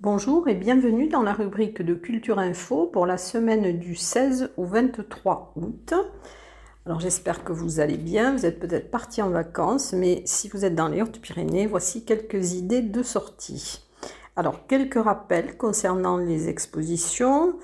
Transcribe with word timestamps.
Bonjour 0.00 0.48
et 0.48 0.54
bienvenue 0.54 1.08
dans 1.08 1.22
la 1.22 1.32
rubrique 1.32 1.80
de 1.80 1.94
Culture 1.94 2.38
Info 2.38 2.86
pour 2.86 3.06
la 3.06 3.18
semaine 3.18 3.78
du 3.78 3.94
16 3.94 4.50
au 4.56 4.64
23 4.64 5.52
août. 5.56 5.94
Alors 6.86 6.98
j'espère 6.98 7.44
que 7.44 7.52
vous 7.52 7.78
allez 7.78 7.96
bien, 7.96 8.32
vous 8.32 8.44
êtes 8.44 8.58
peut-être 8.58 8.90
parti 8.90 9.22
en 9.22 9.30
vacances, 9.30 9.92
mais 9.92 10.22
si 10.24 10.48
vous 10.48 10.64
êtes 10.64 10.74
dans 10.74 10.88
les 10.88 11.02
Hautes-Pyrénées, 11.02 11.66
voici 11.66 12.04
quelques 12.04 12.54
idées 12.54 12.82
de 12.82 13.02
sortie. 13.02 13.86
Alors 14.34 14.66
quelques 14.66 15.02
rappels 15.02 15.56
concernant 15.56 16.16
les 16.16 16.48
expositions. 16.48 17.56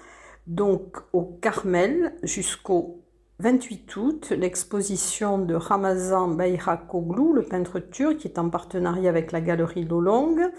Donc 0.47 0.97
au 1.13 1.25
Carmel 1.25 2.15
jusqu'au 2.23 3.03
28 3.41 3.97
août, 3.97 4.33
l'exposition 4.37 5.39
de 5.39 5.55
Ramazan 5.55 6.27
Bayrakoglu, 6.27 7.35
le 7.35 7.43
peintre 7.45 7.79
turc, 7.79 8.17
qui 8.17 8.27
est 8.27 8.37
en 8.37 8.51
partenariat 8.51 9.09
avec 9.09 9.31
la 9.31 9.41
galerie 9.41 9.85
Lolong, 9.85 10.51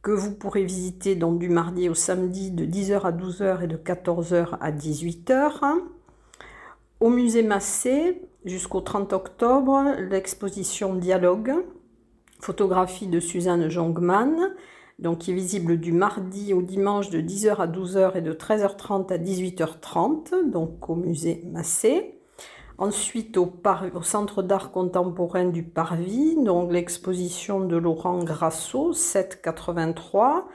que 0.00 0.10
vous 0.10 0.34
pourrez 0.34 0.64
visiter 0.64 1.16
du 1.16 1.48
mardi 1.50 1.90
au 1.90 1.94
samedi 1.94 2.50
de 2.50 2.64
10h 2.64 3.02
à 3.02 3.12
12h 3.12 3.64
et 3.64 3.66
de 3.66 3.76
14h 3.76 4.56
à 4.58 4.72
18h. 4.72 5.82
Au 7.00 7.10
musée 7.10 7.42
Massé, 7.42 8.22
jusqu'au 8.46 8.80
30 8.80 9.12
octobre, 9.12 9.94
l'exposition 10.10 10.94
Dialogue, 10.94 11.52
photographie 12.40 13.06
de 13.06 13.20
Suzanne 13.20 13.68
Jongman, 13.68 14.54
donc 14.98 15.18
qui 15.18 15.32
est 15.32 15.34
visible 15.34 15.78
du 15.78 15.92
mardi 15.92 16.54
au 16.54 16.62
dimanche 16.62 17.10
de 17.10 17.20
10h 17.20 17.56
à 17.56 17.66
12h 17.66 18.16
et 18.16 18.22
de 18.22 18.32
13h30 18.32 19.12
à 19.12 19.18
18h30, 19.18 20.50
donc 20.50 20.88
au 20.88 20.94
musée 20.94 21.42
Massé. 21.52 22.14
Ensuite, 22.76 23.36
au, 23.36 23.52
Centre 24.02 24.42
d'art 24.42 24.72
contemporain 24.72 25.44
du 25.44 25.62
Parvis, 25.62 26.36
l'exposition 26.70 27.60
de 27.60 27.76
Laurent 27.76 28.18
Grasso, 28.24 28.92
783, 28.92 30.48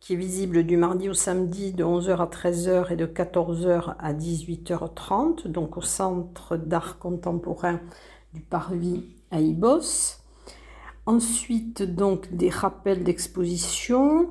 qui 0.00 0.14
est 0.14 0.16
visible 0.16 0.64
du 0.64 0.76
mardi 0.76 1.08
au 1.08 1.14
samedi 1.14 1.72
de 1.72 1.84
11h 1.84 2.16
à 2.16 2.26
13h 2.26 2.92
et 2.92 2.96
de 2.96 3.06
14h 3.06 3.94
à 4.00 4.12
18h30, 4.12 5.46
donc 5.46 5.76
au 5.76 5.82
Centre 5.82 6.56
d'art 6.56 6.98
contemporain 6.98 7.78
du 8.34 8.40
Parvis 8.40 9.04
à 9.30 9.40
Ibos. 9.40 10.16
Ensuite, 11.06 11.82
des 12.32 12.50
rappels 12.50 13.04
d'exposition. 13.04 14.30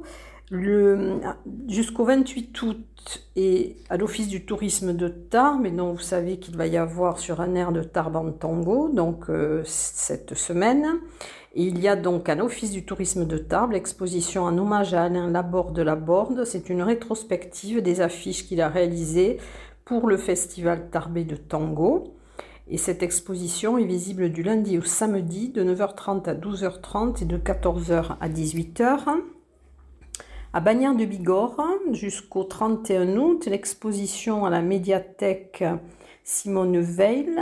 Jusqu'au 0.51 2.05
28 2.05 2.61
août 2.63 3.29
et 3.35 3.77
à 3.89 3.97
l'Office 3.97 4.27
du 4.27 4.45
tourisme 4.45 4.93
de 4.93 5.07
Tarbes, 5.07 5.61
mais 5.61 5.69
dont 5.69 5.93
vous 5.93 5.99
savez 5.99 6.39
qu'il 6.39 6.57
va 6.57 6.65
y 6.65 6.75
avoir 6.75 7.19
sur 7.19 7.39
un 7.39 7.53
air 7.53 7.71
de 7.71 7.83
Tarbes 7.83 8.15
en 8.15 8.31
tango, 8.31 8.89
donc 8.89 9.29
euh, 9.29 9.61
cette 9.65 10.33
semaine. 10.33 10.87
Et 11.53 11.63
il 11.63 11.79
y 11.79 11.87
a 11.87 11.95
donc 11.95 12.29
à 12.29 12.35
l'Office 12.35 12.71
du 12.71 12.83
tourisme 12.83 13.25
de 13.25 13.37
Tarbes 13.37 13.73
l'exposition 13.73 14.43
en 14.43 14.57
hommage 14.57 14.95
à 14.95 15.03
Alain 15.03 15.29
Laborde 15.29 15.75
de 15.75 15.83
la 15.83 15.95
Borde. 15.95 16.43
C'est 16.45 16.69
une 16.69 16.81
rétrospective 16.81 17.83
des 17.83 18.01
affiches 18.01 18.47
qu'il 18.47 18.61
a 18.61 18.69
réalisées 18.69 19.37
pour 19.85 20.07
le 20.07 20.17
festival 20.17 20.89
Tarbé 20.89 21.25
de 21.25 21.35
tango. 21.35 22.15
Et 22.67 22.77
cette 22.77 23.03
exposition 23.03 23.77
est 23.77 23.85
visible 23.85 24.29
du 24.29 24.41
lundi 24.41 24.79
au 24.79 24.83
samedi 24.83 25.49
de 25.49 25.63
9h30 25.63 26.27
à 26.27 26.33
12h30 26.33 27.21
et 27.21 27.25
de 27.25 27.37
14h 27.37 28.17
à 28.19 28.29
18h. 28.29 29.17
À 30.51 30.61
Bagnères 30.61 30.95
de 30.95 31.05
Bigorre, 31.05 31.63
jusqu'au 31.91 32.43
31 32.43 33.17
août, 33.17 33.45
l'exposition 33.45 34.45
à 34.45 34.49
la 34.49 34.63
médiathèque 34.63 35.63
Simone 36.23 36.79
Veil. 36.79 37.35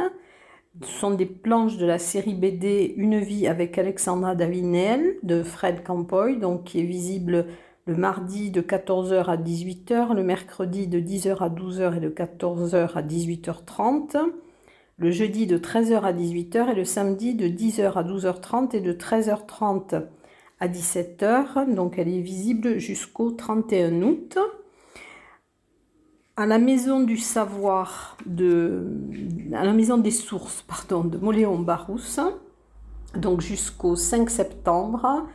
Sont 0.81 1.11
des 1.11 1.25
planches 1.25 1.77
de 1.77 1.85
la 1.85 1.99
série 1.99 2.33
BD 2.33 2.93
Une 2.97 3.19
vie 3.19 3.47
avec 3.47 3.77
Alexandra 3.77 4.35
Davinel 4.35 5.15
de 5.23 5.41
Fred 5.41 5.83
Campoy, 5.83 6.35
donc 6.35 6.65
qui 6.65 6.81
est 6.81 6.83
visible 6.83 7.45
le 7.85 7.95
mardi 7.95 8.51
de 8.51 8.59
14h 8.59 9.23
à 9.23 9.37
18h, 9.37 10.13
le 10.13 10.23
mercredi 10.23 10.87
de 10.87 10.99
10h 10.99 11.37
à 11.37 11.47
12h 11.47 11.95
et 11.95 12.01
de 12.01 12.09
14h 12.09 12.91
à 12.93 13.01
18h30, 13.01 14.17
le 14.97 15.11
jeudi 15.11 15.47
de 15.47 15.57
13h 15.57 16.01
à 16.01 16.11
18h 16.11 16.71
et 16.71 16.75
le 16.75 16.83
samedi 16.83 17.35
de 17.35 17.47
10h 17.47 17.93
à 17.93 18.03
12h30 18.03 18.75
et 18.75 18.81
de 18.81 18.91
13h30 18.91 20.03
à 20.59 20.67
17h. 20.67 21.73
Donc 21.73 21.97
elle 21.97 22.09
est 22.09 22.21
visible 22.21 22.79
jusqu'au 22.79 23.31
31 23.31 24.01
août. 24.01 24.37
À 26.35 26.45
la 26.45 26.59
maison 26.59 27.01
du 27.01 27.17
savoir 27.17 28.17
de 28.25 28.85
à 29.53 29.65
la 29.65 29.73
maison 29.73 29.97
des 29.97 30.11
sources 30.11 30.61
pardon 30.61 31.03
de 31.03 31.17
Moléon 31.17 31.57
Barousse 31.57 32.19
donc 33.15 33.41
jusqu'au 33.41 33.95
5 33.95 34.29
septembre 34.29 35.27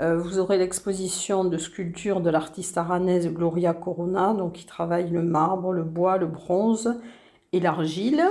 euh, 0.00 0.18
vous 0.18 0.38
aurez 0.38 0.58
l'exposition 0.58 1.44
de 1.44 1.56
sculptures 1.56 2.20
de 2.20 2.28
l'artiste 2.28 2.76
aranaise 2.76 3.28
Gloria 3.32 3.72
Corona. 3.72 4.34
Donc 4.34 4.54
qui 4.54 4.66
travaille 4.66 5.10
le 5.10 5.22
marbre 5.22 5.72
le 5.72 5.84
bois 5.84 6.18
le 6.18 6.26
bronze 6.26 6.94
et 7.52 7.60
l'argile. 7.60 8.24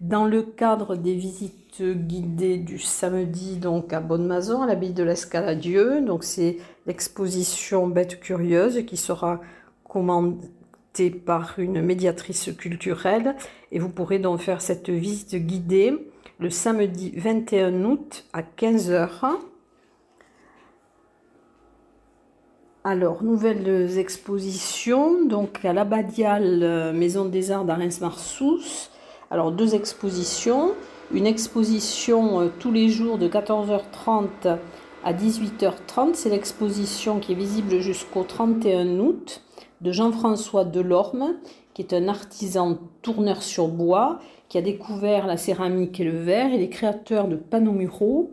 Dans 0.00 0.26
le 0.26 0.42
cadre 0.42 0.94
des 0.94 1.14
visites 1.14 1.67
guidées 1.82 2.58
du 2.58 2.78
samedi 2.78 3.56
donc 3.56 3.92
à 3.92 4.00
Bonne-Maison 4.00 4.62
à 4.62 4.66
l'abbaye 4.66 4.92
de 4.92 5.02
l'Escaladieu 5.02 6.00
donc 6.00 6.24
c'est 6.24 6.58
l'exposition 6.86 7.86
Bête 7.86 8.20
curieuse 8.20 8.84
qui 8.86 8.96
sera 8.96 9.40
commandée 9.88 11.10
par 11.24 11.58
une 11.58 11.80
médiatrice 11.80 12.50
culturelle 12.56 13.36
et 13.72 13.78
vous 13.78 13.88
pourrez 13.88 14.18
donc 14.18 14.40
faire 14.40 14.60
cette 14.60 14.90
visite 14.90 15.34
guidée 15.34 15.94
le 16.38 16.50
samedi 16.50 17.12
21 17.16 17.84
août 17.84 18.24
à 18.32 18.42
15h. 18.42 19.08
Alors, 22.84 23.22
nouvelles 23.24 23.98
expositions, 23.98 25.24
donc 25.24 25.64
à 25.64 25.72
l'Abbadiale 25.72 26.92
Maison 26.94 27.24
des 27.24 27.50
Arts 27.50 27.64
d'Arens-Marsous. 27.64 28.88
Alors, 29.30 29.52
deux 29.52 29.74
expositions. 29.74 30.74
Une 31.10 31.26
exposition 31.26 32.42
euh, 32.42 32.48
tous 32.58 32.70
les 32.70 32.90
jours 32.90 33.16
de 33.16 33.28
14h30 33.28 34.58
à 35.04 35.12
18h30. 35.14 36.14
C'est 36.14 36.28
l'exposition 36.28 37.18
qui 37.18 37.32
est 37.32 37.34
visible 37.34 37.80
jusqu'au 37.80 38.24
31 38.24 38.98
août 38.98 39.42
de 39.80 39.90
Jean-François 39.90 40.64
Delorme, 40.66 41.36
qui 41.72 41.80
est 41.80 41.94
un 41.94 42.08
artisan 42.08 42.78
tourneur 43.00 43.42
sur 43.42 43.68
bois, 43.68 44.18
qui 44.50 44.58
a 44.58 44.62
découvert 44.62 45.26
la 45.26 45.38
céramique 45.38 45.98
et 45.98 46.04
le 46.04 46.18
verre. 46.18 46.52
Il 46.52 46.60
est 46.60 46.68
créateur 46.68 47.26
de 47.26 47.36
panneaux 47.36 47.72
muraux 47.72 48.32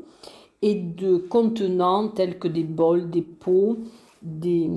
et 0.61 0.75
de 0.75 1.15
contenants 1.15 2.09
tels 2.09 2.39
que 2.39 2.49
des 2.49 2.63
bols, 2.63 3.09
des 3.09 3.21
pots, 3.21 3.77
des... 4.21 4.69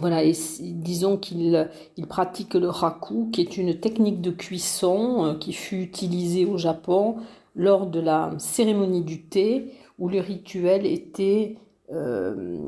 Voilà, 0.00 0.22
disons 0.60 1.16
qu'il 1.16 1.68
il 1.96 2.06
pratique 2.06 2.54
le 2.54 2.68
raku, 2.68 3.30
qui 3.32 3.40
est 3.40 3.56
une 3.56 3.78
technique 3.78 4.20
de 4.20 4.30
cuisson 4.30 5.24
euh, 5.24 5.34
qui 5.34 5.52
fut 5.52 5.80
utilisée 5.82 6.46
au 6.46 6.56
Japon 6.56 7.16
lors 7.54 7.86
de 7.86 8.00
la 8.00 8.32
cérémonie 8.38 9.02
du 9.02 9.22
thé, 9.22 9.72
où 9.98 10.08
le 10.08 10.20
rituel 10.20 10.86
était 10.86 11.56
euh, 11.92 12.58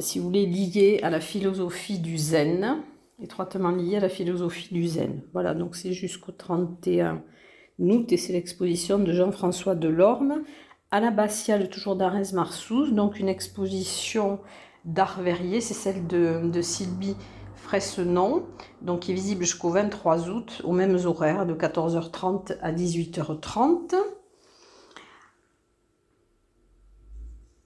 si 0.00 0.18
vous 0.18 0.26
voulez, 0.26 0.46
lié 0.46 0.98
à 1.02 1.10
la 1.10 1.20
philosophie 1.20 1.98
du 1.98 2.18
zen, 2.18 2.82
étroitement 3.22 3.70
lié 3.70 3.96
à 3.96 4.00
la 4.00 4.08
philosophie 4.08 4.74
du 4.74 4.86
zen. 4.86 5.22
Voilà, 5.32 5.54
donc 5.54 5.76
c'est 5.76 5.92
jusqu'au 5.92 6.32
31 6.32 7.22
août 7.78 8.12
et 8.12 8.16
c'est 8.16 8.32
l'exposition 8.32 8.98
de 8.98 9.12
Jean-François 9.12 9.74
Delorme 9.74 10.42
à 10.90 11.00
la 11.00 11.06
l'abbatiale 11.06 11.70
toujours 11.70 11.96
d'Arès 11.96 12.32
Marsous, 12.32 12.90
donc 12.90 13.18
une 13.18 13.28
exposition 13.28 14.40
d'art 14.84 15.20
verrier, 15.20 15.60
c'est 15.60 15.74
celle 15.74 16.06
de, 16.06 16.60
Sylvie 16.60 17.16
Fressenon, 17.54 18.44
donc 18.80 19.00
qui 19.00 19.12
est 19.12 19.14
visible 19.14 19.44
jusqu'au 19.44 19.70
23 19.70 20.28
août 20.28 20.62
aux 20.64 20.72
mêmes 20.72 20.98
horaires 21.04 21.46
de 21.46 21.54
14h30 21.54 22.56
à 22.60 22.72
18h30. 22.72 23.94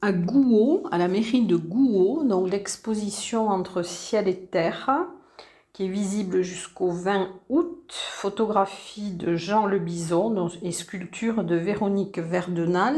à 0.02 0.12
Gouault, 0.12 0.86
à 0.92 0.98
la 0.98 1.08
mairie 1.08 1.46
de 1.46 1.56
Gouault, 1.56 2.22
donc 2.22 2.48
l'exposition 2.48 3.48
entre 3.48 3.82
ciel 3.82 4.28
et 4.28 4.46
terre, 4.46 5.08
qui 5.72 5.86
est 5.86 5.88
visible 5.88 6.42
jusqu'au 6.42 6.90
20 6.90 7.28
août, 7.48 7.92
photographie 7.92 9.10
de 9.10 9.34
Jean 9.34 9.66
Le 9.66 9.80
Bison 9.80 10.48
et 10.62 10.70
sculpture 10.70 11.42
de 11.42 11.56
Véronique 11.56 12.18
Verdenal. 12.18 12.96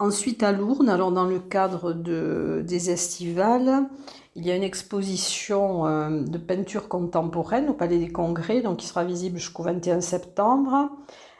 Ensuite 0.00 0.42
à 0.42 0.52
Lourdes, 0.52 0.88
alors 0.88 1.12
dans 1.12 1.26
le 1.26 1.38
cadre 1.38 1.92
de, 1.92 2.64
des 2.66 2.88
estivales, 2.88 3.86
il 4.34 4.46
y 4.46 4.50
a 4.50 4.56
une 4.56 4.62
exposition 4.62 5.86
euh, 5.86 6.22
de 6.22 6.38
peinture 6.38 6.88
contemporaine 6.88 7.68
au 7.68 7.74
Palais 7.74 7.98
des 7.98 8.08
Congrès, 8.08 8.62
donc 8.62 8.78
qui 8.78 8.86
sera 8.86 9.04
visible 9.04 9.36
jusqu'au 9.36 9.62
21 9.62 10.00
septembre. 10.00 10.88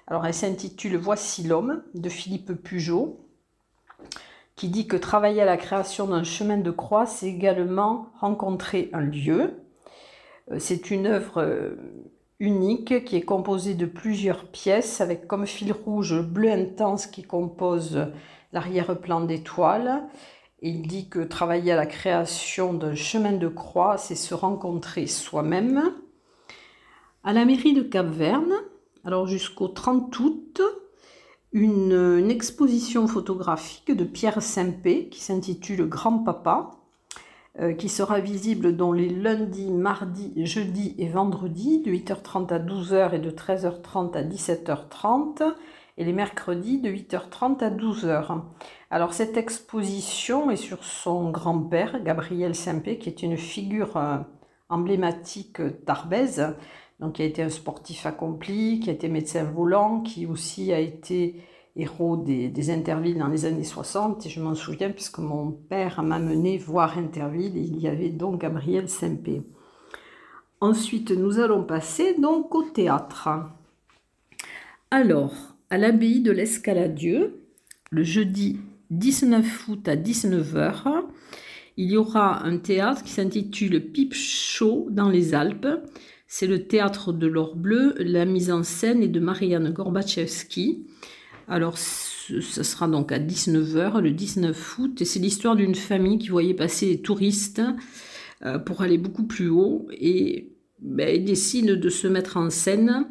Alors 0.07 0.27
elle 0.27 0.35
s'intitule 0.35 0.99
Voici 0.99 1.43
l'homme 1.43 1.83
de 1.95 2.11
Philippe 2.11 2.53
Pugeot, 2.53 3.25
qui 4.57 4.69
dit 4.69 4.87
que 4.87 4.99
travailler 4.99 5.41
à 5.41 5.47
la 5.47 5.57
création 5.57 6.09
d'un 6.09 6.23
chemin 6.23 6.59
de 6.59 6.71
croix, 6.71 7.07
c'est 7.07 7.29
également 7.29 8.09
rencontrer 8.21 8.91
un 8.93 9.01
lieu. 9.01 9.55
Euh, 10.51 10.59
c'est 10.59 10.91
une 10.91 11.07
œuvre 11.07 11.39
euh, 11.39 11.77
unique 12.41 13.07
qui 13.07 13.17
est 13.17 13.23
composé 13.23 13.73
de 13.73 13.87
plusieurs 13.87 14.45
pièces 14.45 15.01
avec 15.01 15.27
comme 15.27 15.47
fil 15.47 15.73
rouge 15.73 16.21
bleu 16.21 16.51
intense 16.51 17.07
qui 17.07 17.23
compose 17.23 17.99
l'arrière-plan 18.53 19.21
des 19.23 19.43
toiles. 19.43 20.03
Il 20.63 20.83
dit 20.83 21.09
que 21.09 21.21
travailler 21.21 21.73
à 21.73 21.77
la 21.77 21.87
création 21.87 22.75
d'un 22.75 22.95
chemin 22.95 23.33
de 23.33 23.49
croix, 23.49 23.97
c'est 23.97 24.15
se 24.15 24.35
rencontrer 24.35 25.07
soi-même. 25.07 25.95
À 27.25 27.33
la 27.33 27.45
mairie 27.45 27.75
de 27.75 27.83
Cap-Verne, 27.83 28.55
alors 29.05 29.27
jusqu'au 29.27 29.69
30 29.69 30.19
août, 30.19 30.61
une, 31.53 32.31
exposition 32.31 33.07
photographique 33.07 33.91
de 33.95 34.05
Pierre 34.05 34.43
Simpé 34.43 35.09
qui 35.09 35.21
s'intitule 35.21 35.89
Grand 35.89 36.19
Papa, 36.19 36.71
euh, 37.59 37.73
qui 37.73 37.89
sera 37.89 38.21
visible 38.21 38.77
dans 38.77 38.93
les 38.93 39.09
lundis, 39.09 39.71
mardis, 39.71 40.33
jeudis 40.37 40.95
et 40.99 41.09
vendredis 41.09 41.81
de 41.81 41.91
8h30 41.91 42.53
à 42.53 42.59
12h 42.59 43.15
et 43.15 43.19
de 43.19 43.31
13h30 43.31 44.17
à 44.17 44.23
17h30 44.23 45.55
et 45.99 46.05
les 46.05 46.13
mercredis 46.13 46.81
de 46.81 46.91
8h30 46.91 47.63
à 47.63 47.71
12h. 47.71 48.43
Alors 48.91 49.13
cette 49.13 49.37
exposition 49.37 50.51
est 50.51 50.57
sur 50.57 50.85
son 50.85 51.31
grand-père, 51.31 52.03
Gabriel 52.03 52.55
Simpé, 52.55 52.99
qui 52.99 53.09
est 53.09 53.23
une 53.23 53.37
figure 53.37 53.97
euh, 53.97 54.19
emblématique 54.69 55.61
d'Arbèze, 55.87 56.57
donc 57.01 57.15
qui 57.15 57.23
a 57.23 57.27
été 57.27 57.43
un 57.43 57.49
sportif 57.49 58.07
accompli, 58.07 58.81
qui 58.81 58.91
a 58.91 58.93
été 58.93 59.09
médecin 59.09 59.45
volant, 59.45 60.01
qui 60.01 60.27
aussi 60.27 60.73
a 60.73 60.79
été 60.79 61.43
héros 61.77 62.17
des, 62.17 62.49
des 62.49 62.71
Intervilles 62.71 63.17
dans 63.17 63.29
les 63.29 63.45
années 63.45 63.65
60. 63.65 64.27
Et 64.27 64.29
je 64.29 64.41
m'en 64.41 64.55
souviens 64.55 64.91
puisque 64.91 65.19
mon 65.19 65.51
père 65.51 66.03
m'a 66.03 66.19
mené 66.19 66.59
voir 66.59 66.99
Interville 66.99 67.57
et 67.57 67.63
il 67.63 67.79
y 67.79 67.89
avait 67.89 68.11
donc 68.11 68.41
Gabriel 68.41 68.89
Simpé. 68.89 69.43
Ensuite, 70.61 71.11
nous 71.11 71.39
allons 71.39 71.65
passer 71.65 72.19
donc 72.19 72.55
au 72.55 72.63
théâtre. 72.63 73.31
Alors, 74.91 75.33
à 75.71 75.79
l'abbaye 75.79 76.21
de 76.21 76.33
l'Escaladieu, 76.33 77.41
le 77.91 78.03
jeudi 78.03 78.59
19 78.91 79.69
août 79.69 79.89
à 79.89 79.97
19h, 79.97 81.05
il 81.77 81.91
y 81.93 81.97
aura 81.97 82.45
un 82.45 82.59
théâtre 82.59 83.05
qui 83.05 83.13
s'intitule 83.13 83.93
Pipe 83.93 84.15
Chaud 84.15 84.89
dans 84.91 85.09
les 85.09 85.33
Alpes. 85.33 85.69
C'est 86.27 86.49
le 86.49 86.67
théâtre 86.67 87.13
de 87.13 87.27
l'Or 87.27 87.57
Bleu. 87.57 87.95
La 87.99 88.25
mise 88.25 88.51
en 88.51 88.65
scène 88.65 89.03
est 89.03 89.09
de 89.09 89.21
Marianne 89.21 89.71
Gorbachevski. 89.73 90.87
Alors, 91.49 91.79
ce 91.79 92.41
sera 92.41 92.87
donc 92.87 93.13
à 93.13 93.19
19h, 93.19 94.01
le 94.01 94.11
19 94.11 94.79
août. 94.79 95.01
Et 95.01 95.05
c'est 95.05 95.21
l'histoire 95.21 95.57
d'une 95.57 95.75
famille 95.75 96.19
qui 96.19 96.29
voyait 96.29 96.55
passer 96.55 96.87
les 96.87 97.01
touristes 97.01 97.63
euh, 98.45 98.59
pour 98.59 98.83
aller 98.83 98.99
beaucoup 98.99 99.25
plus 99.25 99.49
haut. 99.49 99.89
Et 99.93 100.53
ben, 100.81 101.15
ils 101.15 101.25
décident 101.25 101.75
de 101.75 101.89
se 101.89 102.09
mettre 102.09 102.37
en 102.37 102.51
scène 102.51 103.07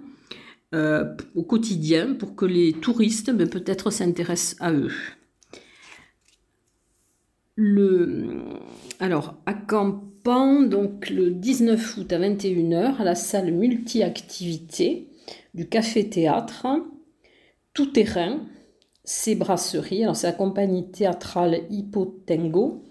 euh, 0.73 1.15
au 1.35 1.43
quotidien 1.43 2.13
pour 2.13 2.35
que 2.35 2.45
les 2.45 2.73
touristes 2.73 3.31
ben, 3.31 3.49
peut-être 3.49 3.89
s'intéressent 3.89 4.55
à 4.59 4.71
eux. 4.71 4.91
Le, 7.55 8.43
alors, 8.99 9.35
à 9.45 9.53
Campan, 9.53 10.61
donc 10.61 11.09
le 11.09 11.31
19 11.31 11.97
août 11.97 12.13
à 12.13 12.19
21h, 12.19 12.97
à 12.97 13.03
la 13.03 13.15
salle 13.15 13.51
multi-activité 13.51 15.07
du 15.53 15.67
Café 15.67 16.07
Théâtre, 16.07 16.67
tout 17.73 17.87
terrain, 17.87 18.45
c'est 19.03 19.35
brasserie. 19.35 20.03
Alors, 20.03 20.15
c'est 20.15 20.27
la 20.27 20.33
compagnie 20.33 20.91
théâtrale 20.91 21.61
Hippotengo. 21.69 22.83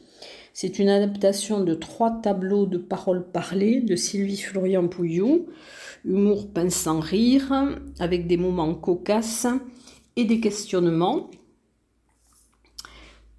C'est 0.60 0.80
une 0.80 0.88
adaptation 0.88 1.60
de 1.60 1.72
trois 1.72 2.10
tableaux 2.10 2.66
de 2.66 2.78
paroles 2.78 3.30
parlées 3.30 3.80
de 3.80 3.94
Sylvie 3.94 4.38
Florian 4.40 4.88
Pouillou. 4.88 5.46
Humour 6.04 6.52
pince 6.52 6.74
sans 6.74 6.98
rire, 6.98 7.54
avec 8.00 8.26
des 8.26 8.36
moments 8.36 8.74
cocasses 8.74 9.46
et 10.16 10.24
des 10.24 10.40
questionnements 10.40 11.30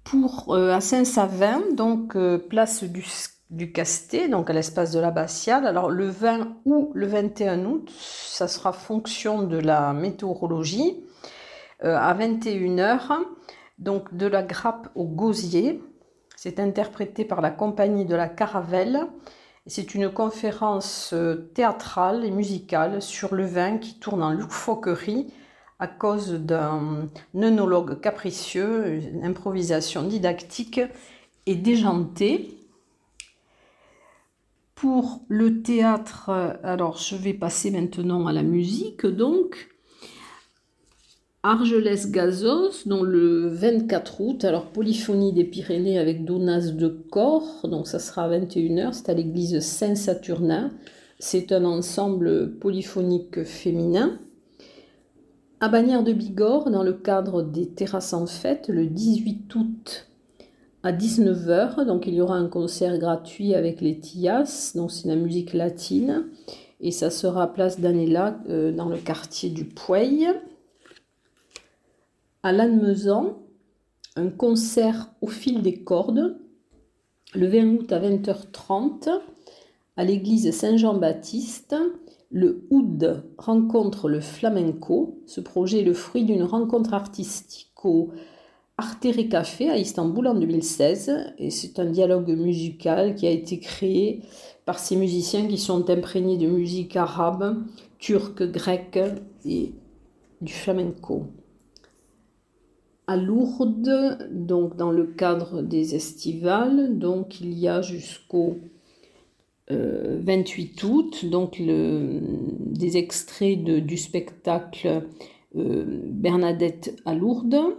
pour 0.02 0.54
euh, 0.54 0.72
à 0.72 0.80
Saint-Savin, 0.80 1.60
donc 1.74 2.16
euh, 2.16 2.38
place 2.38 2.84
du, 2.84 3.04
du 3.50 3.70
Castet, 3.70 4.28
donc 4.28 4.48
à 4.48 4.54
l'espace 4.54 4.90
de 4.92 4.98
l'abbatiale. 4.98 5.66
Alors 5.66 5.90
le 5.90 6.08
20 6.08 6.56
ou 6.64 6.90
le 6.94 7.06
21 7.06 7.66
août, 7.66 7.92
ça 7.98 8.48
sera 8.48 8.72
fonction 8.72 9.42
de 9.42 9.58
la 9.58 9.92
météorologie, 9.92 11.04
euh, 11.84 11.98
à 11.98 12.14
21h, 12.14 13.18
donc 13.78 14.16
de 14.16 14.24
la 14.24 14.42
grappe 14.42 14.88
au 14.94 15.04
gosier. 15.04 15.82
C'est 16.42 16.58
interprété 16.58 17.26
par 17.26 17.42
la 17.42 17.50
compagnie 17.50 18.06
de 18.06 18.14
la 18.14 18.26
Caravelle. 18.26 19.06
C'est 19.66 19.94
une 19.94 20.08
conférence 20.10 21.14
théâtrale 21.52 22.24
et 22.24 22.30
musicale 22.30 23.02
sur 23.02 23.34
le 23.34 23.44
vin 23.44 23.76
qui 23.76 23.98
tourne 23.98 24.22
en 24.22 24.32
loufoquerie 24.32 25.34
à 25.78 25.86
cause 25.86 26.32
d'un 26.32 27.10
œnologue 27.36 28.00
capricieux, 28.00 28.86
une 28.86 29.22
improvisation 29.22 30.02
didactique 30.02 30.80
et 31.44 31.56
déjantée. 31.56 32.56
Pour 34.74 35.20
le 35.28 35.60
théâtre, 35.60 36.30
alors 36.64 36.96
je 36.96 37.16
vais 37.16 37.34
passer 37.34 37.70
maintenant 37.70 38.26
à 38.26 38.32
la 38.32 38.42
musique, 38.42 39.04
donc. 39.04 39.68
Argelès 41.42 42.10
Gazos, 42.10 42.84
dont 42.84 43.02
le 43.02 43.48
24 43.48 44.20
août, 44.20 44.44
alors 44.44 44.66
Polyphonie 44.66 45.32
des 45.32 45.44
Pyrénées 45.44 45.98
avec 45.98 46.26
Donas 46.26 46.72
de 46.72 46.88
Corps, 46.88 47.66
donc 47.66 47.88
ça 47.88 47.98
sera 47.98 48.24
à 48.24 48.28
21h, 48.28 48.92
c'est 48.92 49.08
à 49.08 49.14
l'église 49.14 49.58
Saint-Saturnin. 49.60 50.70
C'est 51.18 51.50
un 51.52 51.64
ensemble 51.64 52.58
polyphonique 52.58 53.44
féminin. 53.44 54.18
À 55.60 55.70
Bagnères 55.70 56.04
de 56.04 56.12
Bigorre, 56.12 56.70
dans 56.70 56.82
le 56.82 56.92
cadre 56.92 57.42
des 57.42 57.70
terrasses 57.70 58.12
en 58.12 58.26
fête, 58.26 58.68
le 58.68 58.86
18 58.86 59.54
août 59.54 60.10
à 60.82 60.92
19h, 60.92 61.86
donc 61.86 62.06
il 62.06 62.14
y 62.14 62.20
aura 62.20 62.36
un 62.36 62.48
concert 62.48 62.98
gratuit 62.98 63.54
avec 63.54 63.80
les 63.80 63.98
Tias, 63.98 64.72
donc 64.74 64.90
c'est 64.90 65.08
la 65.08 65.16
musique 65.16 65.54
latine, 65.54 66.24
et 66.82 66.90
ça 66.90 67.08
sera 67.08 67.50
place 67.50 67.80
d'Anella 67.80 68.38
euh, 68.50 68.72
dans 68.72 68.90
le 68.90 68.98
quartier 68.98 69.48
du 69.48 69.64
Pouey. 69.64 70.26
À 72.42 72.52
Lannemezan, 72.52 73.36
un 74.16 74.30
concert 74.30 75.12
au 75.20 75.26
fil 75.26 75.60
des 75.60 75.84
cordes, 75.84 76.38
le 77.34 77.46
20 77.46 77.66
août 77.76 77.92
à 77.92 78.00
20h30, 78.00 79.10
à 79.98 80.04
l'église 80.04 80.50
Saint-Jean-Baptiste, 80.50 81.76
le 82.30 82.66
Oud 82.70 83.24
rencontre 83.36 84.08
le 84.08 84.20
flamenco. 84.20 85.22
Ce 85.26 85.42
projet 85.42 85.80
est 85.80 85.84
le 85.84 85.92
fruit 85.92 86.24
d'une 86.24 86.42
rencontre 86.42 86.94
artistique 86.94 87.72
au 87.84 88.10
Café 89.30 89.68
à 89.68 89.76
Istanbul 89.76 90.26
en 90.26 90.34
2016 90.34 91.34
et 91.38 91.50
c'est 91.50 91.78
un 91.78 91.84
dialogue 91.84 92.30
musical 92.30 93.14
qui 93.14 93.26
a 93.26 93.30
été 93.30 93.60
créé 93.60 94.22
par 94.64 94.78
ces 94.78 94.96
musiciens 94.96 95.46
qui 95.46 95.58
sont 95.58 95.90
imprégnés 95.90 96.38
de 96.38 96.46
musique 96.46 96.96
arabe, 96.96 97.62
turque, 97.98 98.42
grecque 98.42 98.98
et 99.44 99.74
du 100.40 100.52
flamenco. 100.54 101.26
Lourdes, 103.16 104.18
donc 104.30 104.76
dans 104.76 104.90
le 104.90 105.06
cadre 105.06 105.62
des 105.62 105.94
estivales, 105.94 106.98
donc 106.98 107.40
il 107.40 107.58
y 107.58 107.68
a 107.68 107.82
jusqu'au 107.82 108.58
28 109.68 110.84
euh, 110.84 110.88
août, 110.88 111.24
donc 111.26 111.58
le, 111.58 112.20
des 112.58 112.96
extraits 112.96 113.62
du 113.62 113.96
spectacle 113.96 115.04
euh, 115.56 115.84
Bernadette 116.06 116.96
à 117.04 117.14
Lourdes. 117.14 117.76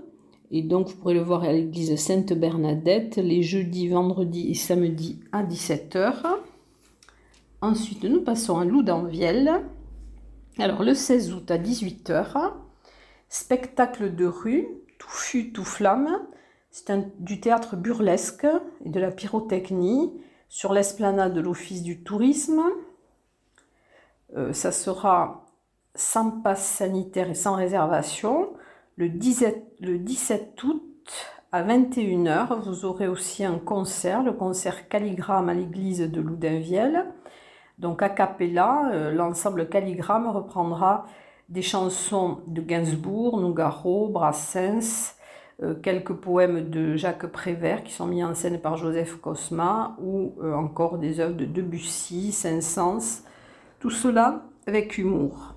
Et 0.53 0.61
donc, 0.61 0.89
vous 0.89 0.97
pourrez 0.97 1.13
le 1.13 1.21
voir 1.21 1.43
à 1.43 1.53
l'église 1.53 1.95
Sainte-Bernadette 1.95 3.15
les 3.15 3.41
jeudis, 3.41 3.87
vendredis 3.87 4.51
et 4.51 4.53
samedis 4.53 5.21
à 5.31 5.43
17h. 5.43 6.25
Ensuite, 7.61 8.03
nous 8.03 8.21
passons 8.21 8.57
à 8.57 8.65
Loudanviel. 8.65 9.61
Alors, 10.57 10.83
le 10.83 10.93
16 10.93 11.33
août 11.33 11.49
à 11.51 11.57
18h, 11.57 12.51
spectacle 13.29 14.13
de 14.13 14.25
rue, 14.25 14.67
tout 15.01 15.09
fut, 15.09 15.51
tout 15.51 15.65
flamme. 15.65 16.19
C'est 16.69 16.93
du 17.19 17.41
théâtre 17.41 17.75
burlesque 17.75 18.45
et 18.85 18.89
de 18.89 18.99
la 18.99 19.09
pyrotechnie 19.09 20.13
sur 20.47 20.73
l'esplanade 20.73 21.33
de 21.33 21.41
l'Office 21.41 21.81
du 21.81 22.03
tourisme. 22.03 22.61
Euh, 24.37 24.53
ça 24.53 24.71
sera 24.71 25.45
sans 25.95 26.29
passe 26.29 26.65
sanitaire 26.65 27.31
et 27.31 27.33
sans 27.33 27.55
réservation. 27.55 28.53
Le 28.95 29.09
17, 29.09 29.63
le 29.79 29.97
17 29.97 30.63
août 30.63 30.83
à 31.51 31.63
21h, 31.63 32.61
vous 32.61 32.85
aurez 32.85 33.07
aussi 33.07 33.43
un 33.43 33.57
concert, 33.57 34.21
le 34.21 34.33
concert 34.33 34.87
Calligramme 34.87 35.49
à 35.49 35.55
l'église 35.55 35.99
de 35.99 36.21
Loudainvielle. 36.21 37.07
Donc 37.79 38.03
a 38.03 38.09
cappella, 38.09 38.91
euh, 38.93 39.11
l'ensemble 39.11 39.67
Calligramme 39.67 40.27
reprendra 40.27 41.07
des 41.51 41.61
chansons 41.61 42.37
de 42.47 42.61
Gainsbourg, 42.61 43.39
Nougaro, 43.41 44.07
Brassens, 44.07 45.15
euh, 45.61 45.75
quelques 45.75 46.13
poèmes 46.13 46.69
de 46.69 46.95
Jacques 46.95 47.27
Prévert 47.27 47.83
qui 47.83 47.91
sont 47.91 48.07
mis 48.07 48.23
en 48.23 48.33
scène 48.33 48.59
par 48.59 48.77
Joseph 48.77 49.17
Cosma 49.17 49.97
ou 50.01 50.33
euh, 50.41 50.53
encore 50.53 50.97
des 50.97 51.19
œuvres 51.19 51.35
de 51.35 51.43
Debussy, 51.43 52.31
Saint-Saëns. 52.31 53.23
Tout 53.79 53.89
cela 53.89 54.45
avec 54.65 54.97
humour. 54.97 55.55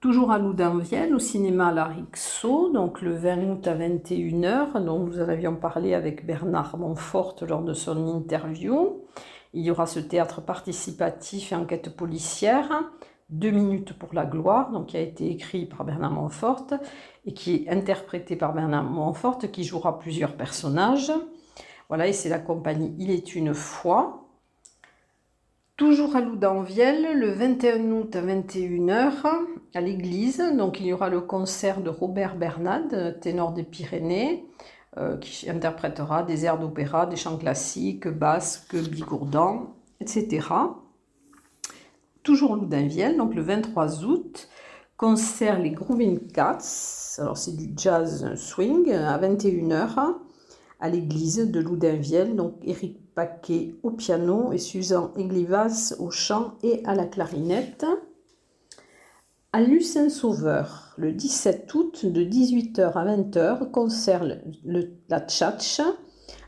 Toujours 0.00 0.32
à 0.32 0.38
Loudainvielle, 0.38 1.14
au 1.14 1.20
cinéma 1.20 1.70
Larixo, 1.70 2.70
donc 2.70 3.00
le 3.00 3.14
20 3.14 3.36
août 3.44 3.68
à 3.68 3.76
21h, 3.76 4.84
dont 4.84 4.98
nous 4.98 5.20
avions 5.20 5.54
parlé 5.54 5.94
avec 5.94 6.26
Bernard 6.26 6.76
Montfort 6.76 7.36
lors 7.48 7.62
de 7.62 7.74
son 7.74 8.08
interview. 8.08 9.04
Il 9.54 9.62
y 9.62 9.70
aura 9.70 9.86
ce 9.86 10.00
théâtre 10.00 10.40
participatif 10.40 11.52
et 11.52 11.54
enquête 11.54 11.94
policière, 11.94 12.90
Deux 13.30 13.50
minutes 13.50 13.94
pour 13.94 14.12
la 14.14 14.26
gloire, 14.26 14.70
donc 14.70 14.88
qui 14.88 14.96
a 14.96 15.00
été 15.00 15.30
écrit 15.30 15.66
par 15.66 15.84
Bernard 15.84 16.10
Montfort 16.10 16.66
et 17.24 17.32
qui 17.32 17.54
est 17.54 17.70
interprété 17.70 18.36
par 18.36 18.52
Bernard 18.52 18.84
Montfort, 18.84 19.38
qui 19.38 19.64
jouera 19.64 19.98
plusieurs 19.98 20.36
personnages. 20.36 21.12
Voilà, 21.88 22.08
et 22.08 22.12
c'est 22.12 22.28
la 22.28 22.38
compagnie 22.38 22.94
Il 22.98 23.10
est 23.10 23.34
une 23.34 23.54
fois. 23.54 24.22
Toujours 25.76 26.14
à 26.14 26.20
Loudanvielle, 26.20 27.18
le 27.18 27.32
21 27.32 27.90
août 27.90 28.14
à 28.14 28.22
21h, 28.22 29.12
à 29.74 29.80
l'église. 29.80 30.42
Donc 30.56 30.78
il 30.80 30.86
y 30.86 30.92
aura 30.92 31.08
le 31.08 31.20
concert 31.22 31.80
de 31.80 31.90
Robert 31.90 32.36
Bernard, 32.36 32.88
ténor 33.20 33.52
des 33.52 33.64
Pyrénées, 33.64 34.46
euh, 34.98 35.16
qui 35.16 35.48
interprétera 35.48 36.22
des 36.22 36.44
airs 36.44 36.58
d'opéra, 36.58 37.06
des 37.06 37.16
chants 37.16 37.38
classiques, 37.38 38.06
basques, 38.06 38.76
bigourdans, 38.76 39.74
etc. 40.00 40.46
Toujours 42.22 42.54
Loudainvielle, 42.54 43.16
donc 43.16 43.34
le 43.34 43.42
23 43.42 44.04
août, 44.04 44.48
concert 44.96 45.58
les 45.58 45.70
Grooving 45.70 46.28
Cats, 46.28 47.16
alors 47.18 47.36
c'est 47.36 47.56
du 47.56 47.72
jazz 47.76 48.34
swing 48.36 48.92
à 48.92 49.18
21h 49.18 50.14
à 50.78 50.88
l'église 50.88 51.50
de 51.50 51.60
Loudainvielle, 51.60 52.36
donc 52.36 52.54
Eric 52.62 52.98
Paquet 53.14 53.74
au 53.82 53.90
piano 53.90 54.52
et 54.52 54.58
Suzanne 54.58 55.10
Eglivas 55.16 55.94
au 55.98 56.10
chant 56.10 56.54
et 56.62 56.82
à 56.84 56.94
la 56.94 57.06
clarinette. 57.06 57.86
À 59.52 59.60
Lucin-Sauveur, 59.60 60.94
le 60.96 61.12
17 61.12 61.74
août, 61.74 62.06
de 62.06 62.24
18h 62.24 62.92
à 62.92 63.04
20h, 63.04 63.70
concert 63.70 64.24
la 64.64 65.20
tchatch. 65.20 65.80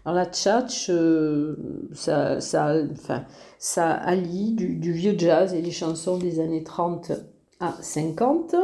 Alors 0.04 0.16
la 0.16 0.26
tchatch, 0.26 0.90
euh, 0.90 1.56
ça, 1.94 2.38
ça, 2.40 2.76
enfin, 2.92 3.24
ça 3.58 3.90
allie 3.90 4.52
du, 4.52 4.92
vieux 4.92 5.14
jazz 5.16 5.54
et 5.54 5.62
des 5.62 5.70
chansons 5.70 6.18
des 6.18 6.40
années 6.40 6.62
30 6.62 7.12
à 7.60 7.72
50. 7.80 8.54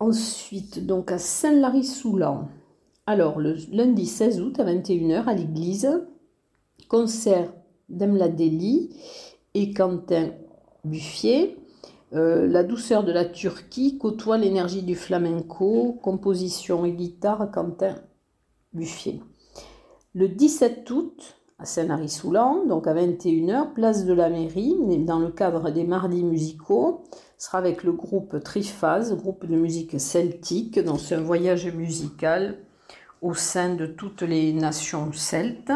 Ensuite, 0.00 0.84
donc 0.84 1.12
à 1.12 1.18
Saint-Lary-Soulan, 1.18 2.48
alors 3.06 3.38
le 3.38 3.56
lundi 3.70 4.06
16 4.06 4.40
août 4.40 4.58
à 4.58 4.64
21h 4.64 5.26
à 5.26 5.34
l'église, 5.34 6.02
concert 6.88 7.52
d'Emladeli 7.88 8.96
et 9.54 9.72
Quentin 9.72 10.30
Buffier. 10.82 11.56
Euh, 12.14 12.46
la 12.46 12.62
douceur 12.62 13.04
de 13.04 13.12
la 13.12 13.24
Turquie 13.24 13.96
côtoie 13.96 14.36
l'énergie 14.36 14.82
du 14.82 14.94
flamenco, 14.94 15.98
composition 16.02 16.84
et 16.84 16.92
guitare 16.92 17.50
Quentin 17.50 17.94
Buffier. 18.74 19.22
Le 20.14 20.28
17 20.28 20.90
août, 20.90 21.38
à 21.58 21.64
Saint-Lary-Soulan, 21.64 22.66
donc 22.66 22.86
à 22.86 22.92
21h, 22.92 23.72
place 23.72 24.04
de 24.04 24.12
la 24.12 24.28
mairie, 24.28 24.76
dans 25.06 25.20
le 25.20 25.30
cadre 25.30 25.70
des 25.70 25.84
mardis 25.84 26.22
musicaux, 26.22 27.04
sera 27.38 27.56
avec 27.58 27.82
le 27.82 27.92
groupe 27.92 28.42
Triphase, 28.44 29.16
groupe 29.16 29.46
de 29.46 29.56
musique 29.56 29.98
celtique, 29.98 30.78
dans 30.78 30.98
un 31.14 31.20
voyage 31.22 31.72
musical 31.72 32.58
au 33.22 33.32
sein 33.32 33.74
de 33.74 33.86
toutes 33.86 34.22
les 34.22 34.52
nations 34.52 35.12
celtes. 35.14 35.72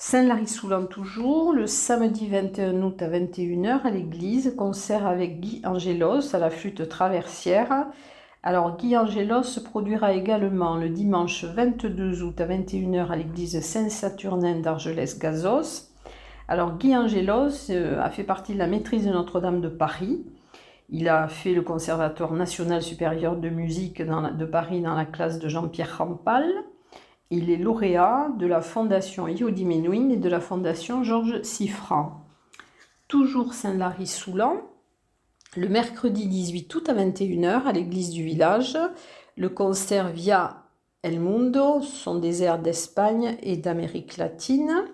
Saint-Lary-Soulan 0.00 0.86
toujours, 0.86 1.52
le 1.52 1.66
samedi 1.66 2.28
21 2.28 2.82
août 2.82 3.02
à 3.02 3.08
21h 3.08 3.82
à 3.82 3.90
l'église, 3.90 4.54
concert 4.56 5.04
avec 5.04 5.40
Guy 5.40 5.60
Angelos 5.64 6.36
à 6.36 6.38
la 6.38 6.50
flûte 6.50 6.88
traversière. 6.88 7.88
Alors 8.44 8.76
Guy 8.76 8.96
Angelos 8.96 9.42
se 9.42 9.58
produira 9.58 10.12
également 10.12 10.76
le 10.76 10.88
dimanche 10.88 11.44
22 11.44 12.22
août 12.22 12.40
à 12.40 12.46
21h 12.46 13.08
à 13.08 13.16
l'église 13.16 13.60
Saint-Saturnin 13.60 14.60
d'Argelès-Gazos. 14.60 15.88
Alors 16.46 16.78
Guy 16.78 16.96
Angelos 16.96 17.68
euh, 17.70 18.00
a 18.00 18.08
fait 18.10 18.22
partie 18.22 18.54
de 18.54 18.58
la 18.58 18.68
maîtrise 18.68 19.04
de 19.04 19.10
Notre-Dame 19.10 19.60
de 19.60 19.68
Paris. 19.68 20.24
Il 20.90 21.08
a 21.08 21.26
fait 21.26 21.54
le 21.54 21.62
Conservatoire 21.62 22.34
national 22.34 22.82
supérieur 22.82 23.34
de 23.34 23.48
musique 23.48 24.00
de 24.00 24.44
Paris 24.44 24.80
dans 24.80 24.94
la 24.94 25.06
classe 25.06 25.40
de 25.40 25.48
Jean-Pierre 25.48 25.98
Rampal. 25.98 26.44
Il 27.30 27.50
est 27.50 27.56
lauréat 27.56 28.30
de 28.38 28.46
la 28.46 28.62
Fondation 28.62 29.28
Yodi 29.28 29.66
Menuhin 29.66 30.08
et 30.08 30.16
de 30.16 30.28
la 30.30 30.40
Fondation 30.40 31.04
Georges 31.04 31.42
Siffran. 31.42 32.24
Toujours 33.06 33.52
Saint-Lary-Soulan, 33.52 34.62
le 35.56 35.68
mercredi 35.68 36.26
18 36.26 36.74
août 36.74 36.88
à 36.88 36.94
21h 36.94 37.64
à 37.64 37.72
l'église 37.72 38.10
du 38.10 38.24
village, 38.24 38.78
le 39.36 39.48
concert 39.50 40.10
Via 40.10 40.64
El 41.02 41.20
Mundo 41.20 41.82
sont 41.82 42.18
des 42.18 42.42
airs 42.42 42.58
d'Espagne 42.58 43.36
et 43.42 43.56
d'Amérique 43.56 44.16
latine. 44.16 44.84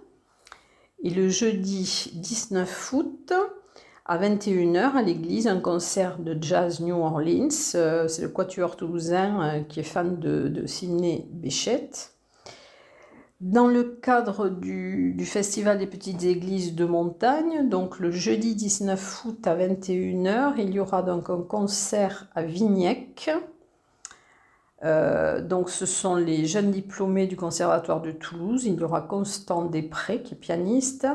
Et 1.03 1.11
le 1.11 1.29
jeudi 1.29 2.11
19 2.15 2.93
août, 2.93 3.33
à 4.07 4.19
21h 4.19 4.95
à 4.95 5.03
l'église, 5.03 5.47
un 5.47 5.61
concert 5.61 6.19
de 6.19 6.37
jazz 6.41 6.81
New 6.81 6.97
Orleans. 6.97 7.49
Euh, 7.75 8.07
c'est 8.09 8.23
le 8.23 8.29
quatuor 8.29 8.77
toulousain 8.77 9.43
euh, 9.43 9.61
qui 9.63 9.81
est 9.81 9.85
fan 9.85 10.19
de, 10.19 10.49
de 10.49 10.67
Sidney 10.67 11.27
Béchette. 11.31 12.14
Dans 13.41 13.67
le 13.67 13.85
cadre 13.85 14.49
du, 14.49 15.17
Festival 15.25 15.79
des 15.79 15.87
petites 15.87 16.23
églises 16.23 16.75
de 16.75 16.85
montagne, 16.85 17.69
donc 17.69 17.99
le 17.99 18.11
jeudi 18.11 18.55
19 18.55 19.25
août 19.25 19.47
à 19.47 19.57
21h, 19.57 20.55
il 20.59 20.73
y 20.73 20.81
aura 20.81 21.03
donc 21.03 21.31
un 21.31 21.43
concert 21.43 22.29
à 22.35 22.43
Vignec 22.43 23.31
euh, 24.85 25.41
donc 25.41 25.71
ce 25.71 25.87
sont 25.87 26.15
les 26.15 26.45
jeunes 26.45 26.71
diplômés 26.71 27.27
du 27.27 27.37
Conservatoire 27.37 28.03
de 28.03 28.11
Toulouse. 28.11 28.67
Il 28.67 28.75
y 28.75 28.83
aura 28.83 29.01
Constant 29.01 29.65
Després 29.65 30.21
qui 30.23 30.35
est 30.35 30.39
pianiste 30.39 31.07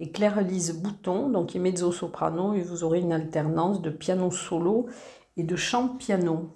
et 0.00 0.10
Claire-Lise 0.10 0.82
Bouton 0.82 1.30
donc 1.30 1.48
qui 1.48 1.56
est 1.56 1.60
mezzo-soprano 1.60 2.54
et 2.54 2.62
vous 2.62 2.84
aurez 2.84 3.00
une 3.00 3.12
alternance 3.12 3.80
de 3.80 3.90
piano 3.90 4.30
solo 4.30 4.86
et 5.36 5.44
de 5.44 5.56
chant 5.56 5.88
piano. 5.88 6.50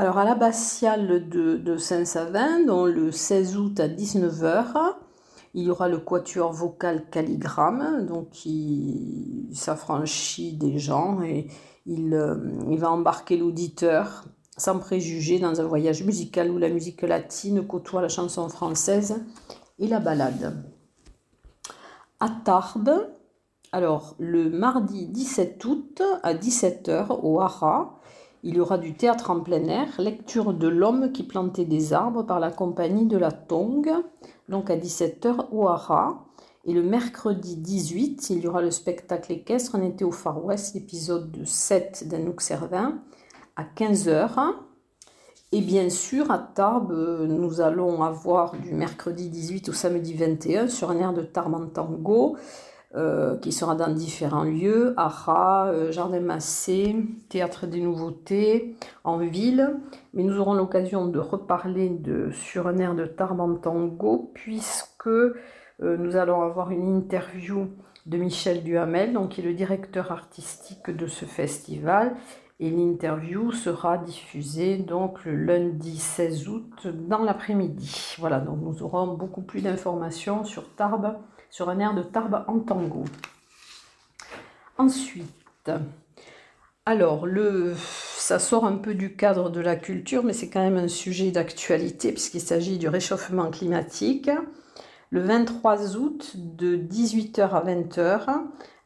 Alors 0.00 0.16
à 0.18 0.24
l'abbatiale 0.24 1.28
de, 1.28 1.76
Saint-Savin, 1.76 2.60
le 2.86 3.10
16 3.10 3.56
août 3.56 3.80
à 3.80 3.88
19h, 3.88 4.94
il 5.54 5.64
y 5.64 5.70
aura 5.72 5.88
le 5.88 5.98
quatuor 5.98 6.52
vocal 6.52 7.10
Calligramme, 7.10 8.06
donc 8.06 8.30
qui 8.30 9.48
s'affranchit 9.52 10.52
des 10.52 10.78
gens 10.78 11.20
et 11.22 11.48
il, 11.84 12.14
euh, 12.14 12.36
il 12.70 12.78
va 12.78 12.92
embarquer 12.92 13.36
l'auditeur 13.36 14.26
sans 14.56 14.78
préjugés 14.78 15.40
dans 15.40 15.60
un 15.60 15.64
voyage 15.64 16.04
musical 16.04 16.52
où 16.52 16.58
la 16.58 16.68
musique 16.68 17.02
latine 17.02 17.66
côtoie 17.66 18.00
la 18.00 18.08
chanson 18.08 18.48
française 18.48 19.24
et 19.80 19.88
la 19.88 19.98
ballade. 19.98 20.62
À 22.20 22.28
Tarbes, 22.44 23.08
alors 23.72 24.14
le 24.20 24.48
mardi 24.48 25.08
17 25.08 25.64
août 25.64 26.02
à 26.22 26.34
17h 26.34 27.18
au 27.20 27.40
Hara, 27.40 27.97
il 28.42 28.56
y 28.56 28.60
aura 28.60 28.78
du 28.78 28.94
théâtre 28.94 29.30
en 29.30 29.40
plein 29.40 29.64
air, 29.64 29.88
lecture 29.98 30.52
de 30.52 30.68
L'homme 30.68 31.12
qui 31.12 31.24
plantait 31.24 31.64
des 31.64 31.92
arbres 31.92 32.22
par 32.22 32.40
la 32.40 32.50
compagnie 32.50 33.06
de 33.06 33.16
la 33.16 33.32
Tongue, 33.32 33.90
donc 34.48 34.70
à 34.70 34.76
17h 34.76 35.46
au 35.52 35.68
Hara. 35.68 36.24
Et 36.64 36.72
le 36.72 36.82
mercredi 36.82 37.56
18, 37.56 38.30
il 38.30 38.40
y 38.40 38.46
aura 38.46 38.60
le 38.60 38.70
spectacle 38.70 39.32
équestre 39.32 39.76
On 39.78 39.82
était 39.82 40.04
au 40.04 40.10
Far 40.10 40.44
West, 40.44 40.76
épisode 40.76 41.36
7 41.44 42.08
d'Anouk 42.08 42.40
Servin 42.40 43.00
à 43.56 43.64
15h. 43.64 44.54
Et 45.50 45.62
bien 45.62 45.88
sûr, 45.88 46.30
à 46.30 46.38
Tarbes, 46.38 47.26
nous 47.26 47.60
allons 47.60 48.02
avoir 48.02 48.54
du 48.54 48.74
mercredi 48.74 49.30
18 49.30 49.70
au 49.70 49.72
samedi 49.72 50.12
21 50.12 50.68
sur 50.68 50.90
un 50.90 50.98
air 50.98 51.14
de 51.14 51.22
Tarbes 51.22 51.54
en 51.54 51.66
tango 51.66 52.36
euh, 52.94 53.36
qui 53.36 53.52
sera 53.52 53.74
dans 53.74 53.92
différents 53.92 54.44
lieux, 54.44 54.94
Ara, 54.96 55.66
euh, 55.68 55.92
Jardin 55.92 56.20
Massé, 56.20 56.96
Théâtre 57.28 57.66
des 57.66 57.80
Nouveautés, 57.80 58.76
en 59.04 59.18
ville. 59.18 59.76
Mais 60.14 60.22
nous 60.22 60.38
aurons 60.38 60.54
l'occasion 60.54 61.06
de 61.06 61.18
reparler 61.18 61.90
de 61.90 62.30
sur 62.32 62.66
un 62.66 62.78
air 62.78 62.94
de 62.94 63.04
Tarbes 63.04 63.40
en 63.40 63.54
tango 63.56 64.30
puisque 64.32 65.06
euh, 65.06 65.34
nous 65.80 66.16
allons 66.16 66.40
avoir 66.40 66.70
une 66.70 66.96
interview 66.96 67.68
de 68.06 68.16
Michel 68.16 68.64
Duhamel, 68.64 69.12
donc 69.12 69.30
qui 69.30 69.42
est 69.42 69.44
le 69.44 69.52
directeur 69.52 70.10
artistique 70.10 70.90
de 70.90 71.06
ce 71.06 71.26
festival 71.26 72.16
et 72.60 72.70
l'interview 72.70 73.52
sera 73.52 73.98
diffusée 73.98 74.78
donc 74.78 75.24
le 75.24 75.36
lundi 75.36 75.96
16 75.96 76.48
août 76.48 76.86
dans 76.86 77.22
l'après-midi. 77.22 78.16
Voilà, 78.18 78.40
donc 78.40 78.58
nous 78.62 78.82
aurons 78.82 79.14
beaucoup 79.14 79.42
plus 79.42 79.60
d'informations 79.60 80.44
sur 80.44 80.74
Tarbes, 80.74 81.16
sur 81.50 81.68
un 81.68 81.78
air 81.78 81.94
de 81.94 82.02
Tarbes 82.02 82.44
en 82.46 82.58
tango. 82.60 83.04
Ensuite, 84.76 85.70
alors 86.86 87.26
le, 87.26 87.74
ça 87.76 88.38
sort 88.38 88.64
un 88.64 88.76
peu 88.76 88.94
du 88.94 89.14
cadre 89.14 89.50
de 89.50 89.60
la 89.60 89.76
culture, 89.76 90.24
mais 90.24 90.32
c'est 90.32 90.48
quand 90.48 90.62
même 90.62 90.76
un 90.76 90.88
sujet 90.88 91.30
d'actualité 91.30 92.12
puisqu'il 92.12 92.40
s'agit 92.40 92.78
du 92.78 92.88
réchauffement 92.88 93.50
climatique. 93.50 94.30
le 95.10 95.20
23 95.20 95.96
août 95.96 96.32
de 96.36 96.76
18h 96.76 97.40
à 97.50 97.64
20h 97.64 98.26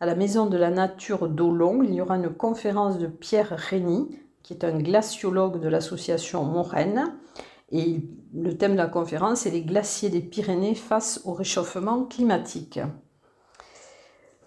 à 0.00 0.07
la 0.07 0.14
Maison 0.14 0.47
de 0.47 0.57
la 0.57 0.71
Nature 0.71 1.28
d'Olon. 1.28 1.83
Il 1.83 1.95
y 1.95 2.00
aura 2.00 2.16
une 2.16 2.31
conférence 2.31 2.99
de 2.99 3.07
Pierre 3.07 3.54
Rény, 3.57 4.19
qui 4.42 4.52
est 4.52 4.64
un 4.64 4.78
glaciologue 4.78 5.61
de 5.61 5.69
l'association 5.69 6.42
Moraine. 6.45 7.12
Et 7.72 8.02
le 8.34 8.56
thème 8.56 8.72
de 8.72 8.76
la 8.76 8.86
conférence 8.86 9.46
est 9.46 9.50
les 9.50 9.62
glaciers 9.62 10.10
des 10.10 10.20
Pyrénées 10.20 10.74
face 10.74 11.22
au 11.24 11.32
réchauffement 11.32 12.04
climatique. 12.04 12.78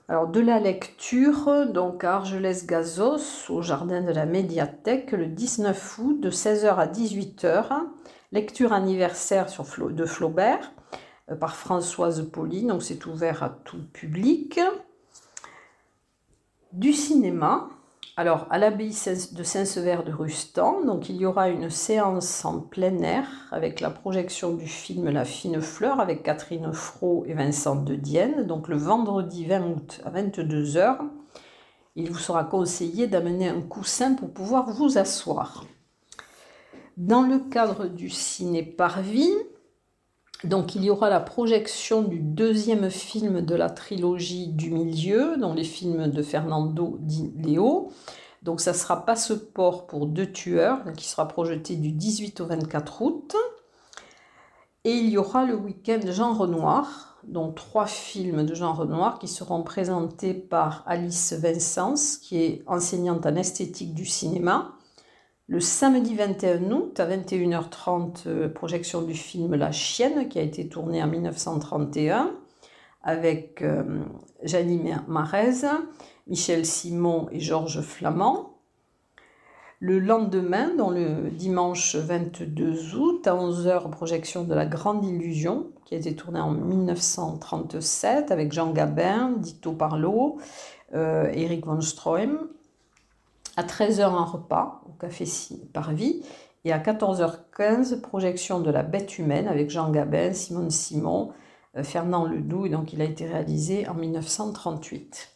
Alors 0.07 0.27
de 0.27 0.39
la 0.39 0.59
lecture, 0.59 1.65
donc 1.65 2.03
à 2.03 2.17
Argelès-Gazos, 2.17 3.49
au 3.49 3.63
jardin 3.63 4.01
de 4.01 4.11
la 4.11 4.27
médiathèque, 4.27 5.11
le 5.11 5.25
19 5.25 5.97
août, 5.97 6.21
de 6.21 6.29
16h 6.29 6.75
à 6.75 6.85
18h, 6.85 7.65
lecture 8.31 8.71
anniversaire 8.71 9.47
de 9.89 10.05
Flaubert 10.05 10.71
euh, 11.31 11.35
par 11.35 11.55
Françoise 11.55 12.29
Poli, 12.29 12.63
donc 12.63 12.83
c'est 12.83 13.07
ouvert 13.07 13.41
à 13.41 13.49
tout 13.49 13.81
public. 13.93 14.59
Du 16.71 16.93
cinéma, 16.93 17.69
alors, 18.17 18.47
à 18.49 18.57
l'abbaye 18.57 18.95
de 19.33 19.43
Saint-Sever 19.43 19.97
de 20.05 20.13
Rustan, 20.13 20.85
donc 20.85 21.09
il 21.09 21.17
y 21.17 21.25
aura 21.25 21.49
une 21.49 21.69
séance 21.69 22.45
en 22.45 22.61
plein 22.61 22.97
air 22.99 23.27
avec 23.51 23.81
la 23.81 23.89
projection 23.89 24.53
du 24.53 24.67
film 24.67 25.09
La 25.09 25.25
fine 25.25 25.59
fleur 25.59 25.99
avec 25.99 26.23
Catherine 26.23 26.71
Fro 26.71 27.25
et 27.27 27.33
Vincent 27.33 27.75
de 27.75 27.95
Dienne, 27.95 28.43
donc 28.47 28.69
le 28.69 28.77
vendredi 28.77 29.43
20 29.45 29.67
août 29.67 30.01
à 30.05 30.11
22h. 30.11 30.99
Il 31.97 32.09
vous 32.09 32.17
sera 32.17 32.45
conseillé 32.45 33.07
d'amener 33.07 33.49
un 33.49 33.61
coussin 33.61 34.13
pour 34.13 34.31
pouvoir 34.31 34.69
vous 34.69 34.97
asseoir. 34.97 35.65
Dans 36.95 37.23
le 37.23 37.39
cadre 37.39 37.87
du 37.87 38.09
ciné-parvis, 38.09 39.33
donc 40.45 40.75
il 40.75 40.83
y 40.83 40.89
aura 40.89 41.09
la 41.09 41.19
projection 41.19 42.01
du 42.01 42.19
deuxième 42.19 42.89
film 42.89 43.41
de 43.41 43.55
la 43.55 43.69
trilogie 43.69 44.47
du 44.47 44.71
milieu, 44.71 45.37
dont 45.37 45.53
les 45.53 45.63
films 45.63 46.07
de 46.07 46.21
Fernando 46.21 46.97
Di 46.99 47.31
Leo. 47.37 47.91
Donc 48.43 48.61
ça 48.61 48.73
sera 48.73 49.05
Passeport 49.05 49.87
pour 49.87 50.05
deux 50.05 50.31
tueurs, 50.31 50.79
qui 50.95 51.07
sera 51.07 51.27
projeté 51.27 51.75
du 51.75 51.91
18 51.91 52.41
au 52.41 52.45
24 52.45 53.01
août. 53.01 53.35
Et 54.83 54.91
il 54.91 55.09
y 55.09 55.17
aura 55.17 55.45
le 55.45 55.55
week-end 55.55 55.99
Jean 56.05 56.33
Renoir, 56.33 57.17
dont 57.23 57.51
trois 57.51 57.87
films 57.87 58.45
de 58.45 58.53
Jean 58.53 58.73
Renoir 58.73 59.17
qui 59.17 59.27
seront 59.27 59.63
présentés 59.63 60.35
par 60.35 60.83
Alice 60.85 61.33
Vincence, 61.33 62.17
qui 62.17 62.37
est 62.37 62.63
enseignante 62.67 63.25
en 63.25 63.35
esthétique 63.35 63.95
du 63.95 64.05
cinéma, 64.05 64.75
le 65.47 65.59
samedi 65.59 66.15
21 66.15 66.71
août 66.71 66.99
à 66.99 67.07
21h30, 67.07 68.27
euh, 68.27 68.49
projection 68.49 69.03
du 69.03 69.13
film 69.13 69.53
La 69.53 69.71
Chienne 69.71 70.27
qui 70.27 70.39
a 70.39 70.41
été 70.41 70.67
tourné 70.67 71.03
en 71.03 71.07
1931 71.07 72.31
avec 73.03 73.61
euh, 73.61 73.83
Janie 74.41 74.91
Marez, 75.07 75.67
Michel 76.27 76.65
Simon 76.65 77.27
et 77.31 77.39
Georges 77.39 77.81
Flamand. 77.81 78.55
Le 79.79 79.99
lendemain, 79.99 80.73
dans 80.75 80.89
le 80.89 81.29
dimanche 81.29 81.95
22 81.95 82.95
août, 82.95 83.27
à 83.27 83.35
11h, 83.35 83.91
projection 83.91 84.45
de 84.45 84.55
La 84.55 84.65
Grande 84.65 85.05
Illusion, 85.05 85.67
qui 85.85 85.93
a 85.93 85.97
été 85.97 86.15
tournée 86.15 86.39
en 86.39 86.49
1937 86.49 88.31
avec 88.31 88.51
Jean 88.51 88.71
Gabin, 88.71 89.33
Dito 89.37 89.73
Parlot, 89.73 90.39
euh, 90.95 91.29
Eric 91.33 91.67
von 91.67 91.81
Stroheim. 91.81 92.47
À 93.57 93.63
13h, 93.63 94.01
un 94.01 94.25
repas 94.25 94.81
au 94.85 94.91
Café 94.91 95.25
Parvis. 95.71 96.23
Et 96.65 96.73
à 96.73 96.79
14h15, 96.79 98.01
projection 98.01 98.59
de 98.59 98.69
La 98.69 98.83
Bête 98.83 99.17
humaine 99.17 99.47
avec 99.47 99.69
Jean 99.69 99.91
Gabin, 99.91 100.33
Simone 100.33 100.71
Simon, 100.71 101.31
euh, 101.77 101.83
Fernand 101.83 102.25
Ledoux. 102.25 102.65
Et 102.65 102.69
donc, 102.69 102.91
il 102.91 103.01
a 103.01 103.05
été 103.05 103.25
réalisé 103.25 103.87
en 103.87 103.93
1938. 103.93 105.29